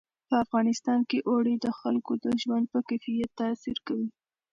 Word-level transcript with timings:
په 0.27 0.35
افغانستان 0.43 0.99
کې 1.09 1.19
اوړي 1.29 1.55
د 1.59 1.67
خلکو 1.79 2.11
د 2.23 2.25
ژوند 2.41 2.65
په 2.73 2.79
کیفیت 2.89 3.29
تاثیر 3.41 3.77
کوي. 3.87 4.09